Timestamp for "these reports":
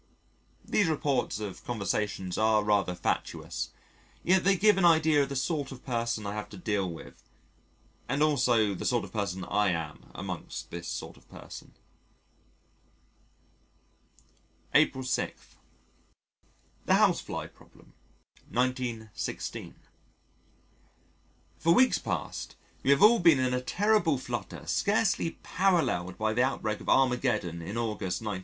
0.65-1.39